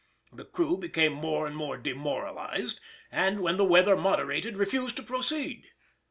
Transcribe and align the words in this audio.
The 0.33 0.45
crew 0.45 0.77
became 0.77 1.13
more 1.13 1.45
and 1.45 1.55
more 1.55 1.77
demoralised, 1.77 2.79
and 3.11 3.39
when 3.39 3.57
the 3.57 3.63
weather 3.65 3.95
moderated 3.95 4.57
refused 4.57 4.95
to 4.97 5.03
proceed. 5.03 5.65